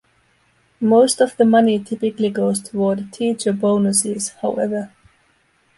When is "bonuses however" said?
3.53-4.91